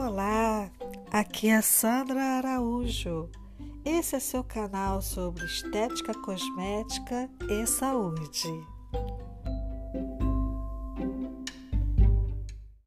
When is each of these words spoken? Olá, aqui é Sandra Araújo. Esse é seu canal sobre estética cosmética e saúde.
Olá, 0.00 0.70
aqui 1.10 1.48
é 1.48 1.60
Sandra 1.60 2.22
Araújo. 2.22 3.28
Esse 3.84 4.14
é 4.14 4.20
seu 4.20 4.44
canal 4.44 5.02
sobre 5.02 5.44
estética 5.44 6.14
cosmética 6.14 7.28
e 7.50 7.66
saúde. 7.66 8.77